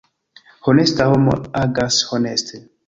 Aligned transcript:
Honesta 0.71 1.09
homo 1.11 1.37
agas 1.63 2.03
honeste. 2.11 2.63